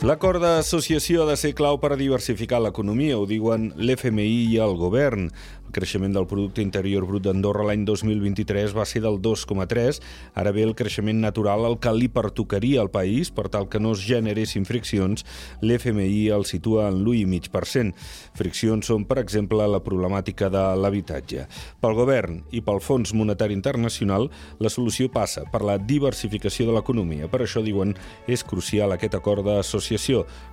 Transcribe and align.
L'acord 0.00 0.40
d'associació 0.40 1.26
ha 1.26 1.28
de 1.28 1.34
ser 1.36 1.50
clau 1.52 1.76
per 1.76 1.90
diversificar 2.00 2.56
l'economia, 2.64 3.18
ho 3.20 3.26
diuen 3.28 3.66
l'FMI 3.76 4.46
i 4.48 4.54
el 4.64 4.78
govern. 4.80 5.26
El 5.70 5.74
creixement 5.76 6.14
del 6.16 6.24
producte 6.26 6.64
interior 6.64 7.04
brut 7.06 7.22
d'Andorra 7.22 7.66
l'any 7.68 7.84
2023 7.86 8.72
va 8.74 8.86
ser 8.88 9.04
del 9.04 9.20
2,3. 9.22 10.00
Ara 10.40 10.50
ve 10.56 10.64
el 10.66 10.72
creixement 10.74 11.20
natural 11.22 11.66
el 11.68 11.76
que 11.78 11.92
li 11.94 12.08
pertocaria 12.10 12.80
al 12.80 12.88
país 12.90 13.28
per 13.30 13.44
tal 13.52 13.68
que 13.68 13.78
no 13.78 13.92
es 13.92 14.00
generessin 14.02 14.64
friccions. 14.66 15.22
L'FMI 15.60 16.32
el 16.34 16.48
situa 16.48 16.88
en 16.88 17.04
l'1,5%. 17.04 17.92
Friccions 18.40 18.88
són, 18.88 19.04
per 19.04 19.20
exemple, 19.20 19.68
la 19.68 19.82
problemàtica 19.84 20.48
de 20.50 20.64
l'habitatge. 20.80 21.44
Pel 21.84 21.94
govern 22.00 22.40
i 22.50 22.64
pel 22.64 22.80
Fons 22.80 23.12
Monetari 23.12 23.54
Internacional, 23.54 24.30
la 24.58 24.72
solució 24.72 25.12
passa 25.12 25.44
per 25.52 25.60
la 25.60 25.76
diversificació 25.76 26.66
de 26.66 26.78
l'economia. 26.78 27.28
Per 27.30 27.44
això, 27.44 27.62
diuen, 27.62 27.94
és 28.26 28.42
crucial 28.42 28.96
aquest 28.96 29.20
acord 29.20 29.44
d'associació. 29.44 29.89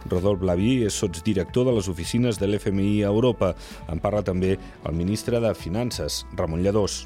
Rodolf 0.08 0.40
Blaví 0.40 0.84
és 0.88 0.96
sotsdirector 0.96 1.68
de 1.68 1.74
les 1.76 1.88
oficines 1.92 2.40
de 2.40 2.48
l'FMI 2.48 3.04
a 3.04 3.12
Europa. 3.12 3.54
En 3.92 4.00
parla 4.04 4.24
també 4.26 4.56
el 4.58 4.96
ministre 4.96 5.40
de 5.44 5.54
Finances, 5.56 6.24
Ramon 6.38 6.64
Lladós. 6.64 7.06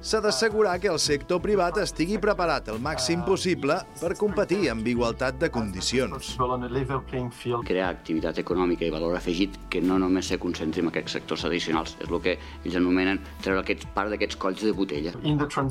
S'ha 0.00 0.20
d'assegurar 0.24 0.78
que 0.80 0.90
el 0.92 0.98
sector 1.02 1.42
privat 1.42 1.78
estigui 1.82 2.18
preparat 2.22 2.68
el 2.72 2.80
màxim 2.82 3.24
possible 3.26 3.80
per 4.00 4.14
competir 4.18 4.68
amb 4.72 4.86
igualtat 4.86 5.38
de 5.40 5.50
condicions. 5.50 6.36
Crear 7.68 7.88
activitat 7.90 8.38
econòmica 8.38 8.86
i 8.86 8.92
valor 8.94 9.16
afegit 9.18 9.58
que 9.70 9.82
no 9.82 9.98
només 9.98 10.30
se 10.30 10.38
concentri 10.38 10.84
en 10.84 10.92
aquests 10.92 11.18
sectors 11.18 11.44
tradicionals. 11.46 11.96
És 11.98 12.08
el 12.08 12.22
que 12.22 12.36
ells 12.64 12.78
anomenen 12.78 13.20
treure 13.42 13.62
aquests, 13.64 13.88
part 13.94 14.12
d'aquests 14.12 14.38
colls 14.40 14.62
de 14.64 14.72
botella. 14.76 15.14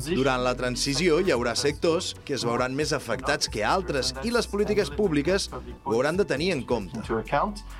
Durant 0.08 0.44
la 0.44 0.54
transició 0.58 1.20
hi 1.22 1.32
haurà 1.34 1.54
sectors 1.58 2.14
que 2.24 2.36
es 2.36 2.44
veuran 2.46 2.76
més 2.76 2.92
afectats 2.92 3.48
que 3.48 3.64
altres 3.64 4.14
i 4.24 4.32
les 4.34 4.48
polítiques 4.50 4.90
públiques 4.94 5.47
ho 5.52 5.94
hauran 5.94 6.16
de 6.16 6.24
tenir 6.24 6.52
en 6.52 6.62
compte. 6.62 7.00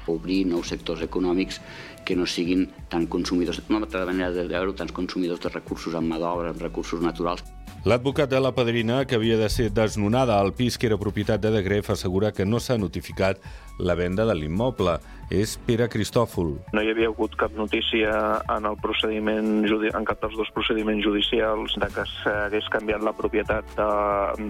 Obrir 0.06 0.44
nous 0.46 0.68
sectors 0.72 1.02
econòmics 1.04 1.60
que 2.04 2.16
no 2.16 2.26
siguin 2.26 2.68
tan 2.88 3.06
consumidors, 3.06 3.60
una 3.68 3.82
altra 3.84 4.06
manera 4.08 4.30
de 4.32 4.46
veure 4.48 4.72
tants 4.72 4.94
consumidors 4.96 5.40
de 5.44 5.52
recursos 5.52 5.94
en 5.94 6.08
mà 6.08 6.18
d'obra, 6.22 6.54
en 6.54 6.60
recursos 6.60 7.02
naturals. 7.04 7.44
L'advocat 7.86 8.26
de 8.26 8.40
la 8.42 8.50
padrina, 8.50 9.04
que 9.06 9.14
havia 9.14 9.36
de 9.38 9.46
ser 9.48 9.68
desnonada 9.70 10.40
al 10.40 10.50
pis 10.52 10.76
que 10.76 10.88
era 10.88 10.96
propietat 10.98 11.38
de 11.40 11.52
Degref, 11.54 11.92
assegura 11.94 12.32
que 12.34 12.44
no 12.44 12.58
s'ha 12.58 12.74
notificat 12.76 13.38
la 13.78 13.94
venda 13.94 14.26
de 14.26 14.34
l'immoble. 14.34 14.96
És 15.30 15.54
Pere 15.62 15.86
Cristòfol. 15.92 16.56
No 16.74 16.82
hi 16.82 16.90
havia 16.90 17.10
hagut 17.12 17.36
cap 17.38 17.54
notícia 17.54 18.10
en 18.50 18.66
el 18.66 18.78
procediment 18.82 19.62
en 19.68 20.08
cap 20.08 20.18
dels 20.24 20.34
dos 20.40 20.50
procediments 20.56 21.04
judicials 21.04 21.76
de 21.78 21.90
que 21.94 22.06
s'hagués 22.16 22.66
canviat 22.74 23.04
la 23.06 23.14
propietat 23.14 23.70
de, 23.78 23.88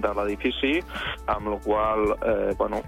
de 0.01 0.15
l'edifici, 0.17 0.75
amb 1.27 1.53
la 1.53 1.61
qual 1.67 2.15
eh, 2.17 2.55
bueno, 2.56 2.81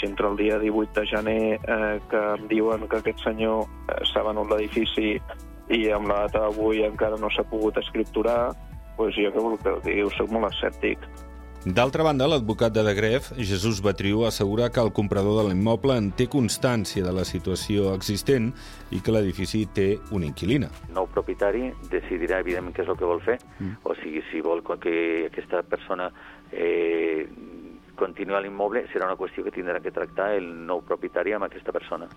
si 0.00 0.08
entre 0.10 0.32
el 0.32 0.40
dia 0.40 0.58
18 0.58 1.00
de 1.00 1.06
gener 1.06 1.40
eh, 1.60 2.00
que 2.10 2.26
em 2.34 2.48
diuen 2.50 2.88
que 2.88 2.98
aquest 2.98 3.22
senyor 3.28 3.68
eh, 3.68 4.02
s'ha 4.10 4.26
venut 4.26 4.50
l'edifici 4.50 5.20
i 5.70 5.84
amb 5.92 6.08
la 6.08 6.24
data 6.26 6.48
d'avui 6.48 6.82
encara 6.84 7.20
no 7.20 7.30
s'ha 7.30 7.44
pogut 7.48 7.78
escripturar, 7.78 8.54
doncs 8.98 9.20
jo 9.20 9.30
què 9.34 9.46
vol 9.46 9.60
que 9.62 9.78
digui, 9.84 10.08
soc 10.16 10.30
molt 10.34 10.52
escèptic. 10.52 11.08
D'altra 11.64 12.04
banda, 12.04 12.26
l'advocat 12.28 12.74
de 12.76 12.82
Degref, 12.84 13.30
Jesús 13.40 13.78
Batriu, 13.80 14.26
assegura 14.28 14.66
que 14.68 14.82
el 14.84 14.90
comprador 14.92 15.38
de 15.38 15.46
l'immoble 15.48 15.96
en 15.96 16.10
té 16.12 16.26
constància 16.28 17.00
de 17.06 17.14
la 17.16 17.24
situació 17.24 17.94
existent 17.96 18.50
i 18.92 19.00
que 19.00 19.14
l'edifici 19.14 19.62
té 19.72 19.86
una 20.12 20.28
inquilina. 20.28 20.68
El 20.90 20.98
nou 20.98 21.08
propietari 21.08 21.70
decidirà, 21.88 22.42
evidentment, 22.44 22.76
què 22.76 22.84
és 22.84 22.92
el 22.92 23.00
que 23.00 23.08
vol 23.08 23.24
fer, 23.24 23.38
mm. 23.56 23.80
o 23.80 23.96
sigui, 24.02 24.20
si 24.28 24.44
vol 24.44 24.60
que 24.60 24.94
aquesta 25.30 25.64
persona 25.64 26.10
eh, 26.52 27.24
continuï 27.96 28.36
a 28.36 28.44
l'immoble, 28.44 28.84
serà 28.92 29.08
una 29.08 29.16
qüestió 29.16 29.48
que 29.48 29.56
tindrà 29.56 29.80
que 29.80 29.94
tractar 29.94 30.34
el 30.36 30.50
nou 30.68 30.84
propietari 30.84 31.32
amb 31.32 31.48
aquesta 31.48 31.72
persona. 31.72 32.10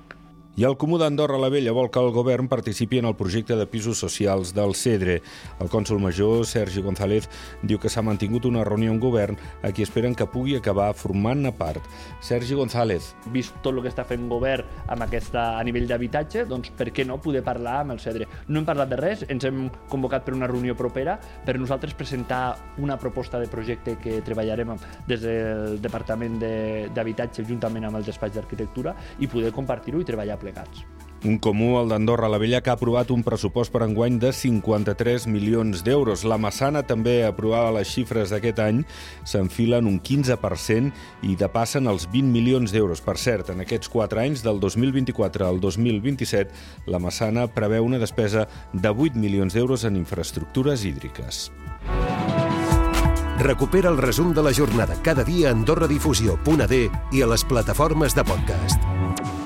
I 0.58 0.64
el 0.66 0.74
Comú 0.74 0.98
d'Andorra 0.98 1.38
la 1.38 1.52
Vella 1.54 1.70
vol 1.70 1.92
que 1.94 2.02
el 2.02 2.08
govern 2.10 2.48
participi 2.50 2.98
en 2.98 3.06
el 3.06 3.14
projecte 3.14 3.54
de 3.56 3.68
pisos 3.70 4.00
socials 4.02 4.56
del 4.58 4.72
CEDRE. 4.74 5.20
El 5.62 5.68
cònsol 5.70 6.00
major, 6.02 6.48
Sergi 6.50 6.82
González, 6.82 7.28
diu 7.62 7.78
que 7.78 7.92
s'ha 7.94 8.02
mantingut 8.02 8.48
una 8.50 8.64
reunió 8.66 8.90
amb 8.90 9.04
govern 9.04 9.38
a 9.62 9.70
qui 9.70 9.86
esperen 9.86 10.16
que 10.18 10.26
pugui 10.26 10.56
acabar 10.58 10.88
formant-ne 10.98 11.52
part. 11.54 11.86
Sergi 12.26 12.58
González. 12.58 13.12
Vist 13.36 13.54
tot 13.62 13.78
el 13.78 13.84
que 13.86 13.92
està 13.92 14.02
fent 14.10 14.26
govern 14.32 14.66
amb 14.88 15.06
aquesta, 15.06 15.44
a 15.60 15.62
nivell 15.68 15.86
d'habitatge, 15.92 16.48
doncs 16.50 16.74
per 16.74 16.90
què 16.90 17.06
no 17.06 17.20
poder 17.22 17.44
parlar 17.46 17.84
amb 17.84 17.94
el 17.94 18.02
CEDRE? 18.02 18.26
No 18.50 18.64
hem 18.64 18.66
parlat 18.66 18.90
de 18.90 18.98
res, 18.98 19.28
ens 19.30 19.46
hem 19.46 19.68
convocat 19.94 20.26
per 20.26 20.34
una 20.34 20.50
reunió 20.50 20.74
propera 20.74 21.20
per 21.46 21.60
nosaltres 21.62 21.94
presentar 21.94 22.42
una 22.82 22.98
proposta 22.98 23.38
de 23.38 23.52
projecte 23.54 24.00
que 24.02 24.24
treballarem 24.26 24.74
des 25.06 25.22
del 25.22 25.78
Departament 25.86 26.42
d'Habitatge 26.42 27.46
juntament 27.46 27.86
amb 27.86 28.02
el 28.02 28.10
despatx 28.10 28.42
d'Arquitectura 28.42 28.98
i 29.22 29.30
poder 29.30 29.54
compartir-ho 29.54 30.02
i 30.02 30.12
treballar 30.14 30.42
plegats. 30.48 30.88
Un 31.26 31.40
comú, 31.42 31.80
el 31.80 31.90
d'Andorra 31.90 32.30
la 32.30 32.38
Vella, 32.38 32.62
que 32.62 32.70
ha 32.70 32.76
aprovat 32.78 33.10
un 33.12 33.24
pressupost 33.26 33.74
per 33.74 33.82
enguany 33.82 34.20
de 34.22 34.30
53 34.32 35.26
milions 35.28 35.82
d'euros. 35.84 36.22
La 36.30 36.38
Massana 36.38 36.84
també 36.86 37.24
aprovava 37.26 37.74
les 37.80 37.90
xifres 37.90 38.30
d'aquest 38.30 38.62
any, 38.62 38.84
s'enfilen 39.26 39.90
un 39.90 39.98
15% 39.98 40.94
i 41.26 41.36
depassen 41.40 41.90
els 41.90 42.06
20 42.14 42.30
milions 42.30 42.72
d'euros. 42.72 43.02
Per 43.02 43.18
cert, 43.18 43.50
en 43.50 43.66
aquests 43.66 43.90
4 43.90 44.22
anys, 44.22 44.44
del 44.46 44.62
2024 44.62 45.48
al 45.48 45.60
2027, 45.60 46.54
la 46.86 47.02
Massana 47.02 47.48
preveu 47.50 47.90
una 47.90 48.00
despesa 48.00 48.46
de 48.74 48.94
8 48.94 49.18
milions 49.18 49.58
d'euros 49.58 49.88
en 49.90 49.98
infraestructures 49.98 50.86
hídriques. 50.86 51.50
Recupera 53.42 53.90
el 53.90 53.98
resum 53.98 54.34
de 54.34 54.42
la 54.42 54.54
jornada 54.54 54.96
cada 55.04 55.24
dia 55.24 55.50
a 55.50 55.58
AndorraDifusió.d 55.58 56.80
i 57.12 57.22
a 57.22 57.34
les 57.34 57.46
plataformes 57.46 58.18
de 58.18 58.26
podcast. 58.26 59.37